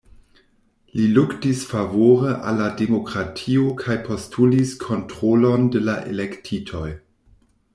Li 0.99 1.03
luktis 1.17 1.59
favore 1.73 2.31
al 2.51 2.57
la 2.61 2.69
demokratio 2.79 3.67
kaj 3.83 3.99
postulis 4.09 4.73
kontrolon 4.87 5.69
de 5.77 5.83
la 5.91 5.97
elektitoj. 6.15 6.87